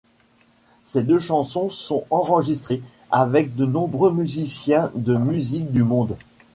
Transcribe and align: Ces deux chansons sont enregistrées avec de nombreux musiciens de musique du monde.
Ces 0.81 1.03
deux 1.03 1.19
chansons 1.19 1.69
sont 1.69 2.05
enregistrées 2.09 2.81
avec 3.11 3.55
de 3.55 3.67
nombreux 3.67 4.11
musiciens 4.11 4.89
de 4.95 5.15
musique 5.15 5.71
du 5.71 5.83
monde. 5.83 6.17